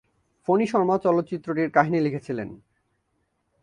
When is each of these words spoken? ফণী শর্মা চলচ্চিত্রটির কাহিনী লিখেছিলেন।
ফণী 0.47 0.65
শর্মা 0.67 0.95
চলচ্চিত্রটির 0.97 1.69
কাহিনী 1.71 1.99
লিখেছিলেন। 1.99 2.49